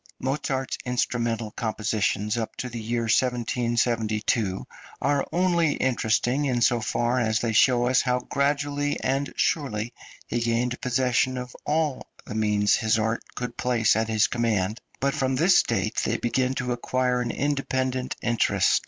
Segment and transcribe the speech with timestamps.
[0.19, 4.65] Mozart's instrumental compositions up to the year 1772
[4.99, 9.93] are only interesting in so far as they show us how gradually and surely
[10.25, 15.13] he gained possession of all the means his art could place at his command; but
[15.13, 18.79] from this date they begin to acquire an independent interest.